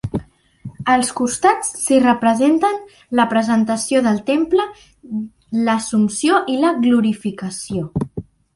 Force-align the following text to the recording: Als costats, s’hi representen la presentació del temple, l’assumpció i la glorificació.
Als 0.93 1.11
costats, 1.19 1.67
s’hi 1.81 1.99
representen 2.05 2.79
la 3.19 3.27
presentació 3.35 4.03
del 4.07 4.19
temple, 4.31 4.67
l’assumpció 5.69 6.43
i 6.55 6.57
la 6.65 6.73
glorificació. 6.87 7.89